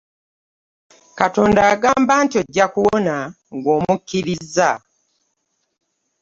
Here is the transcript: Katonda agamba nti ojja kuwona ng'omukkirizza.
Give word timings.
Katonda 1.19 1.61
agamba 1.73 2.13
nti 2.23 2.35
ojja 2.41 2.65
kuwona 2.73 3.15
ng'omukkirizza. 3.55 4.69